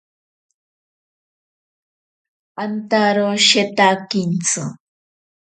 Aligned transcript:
Antaro 2.63 3.29
shetakintsi. 3.47 4.61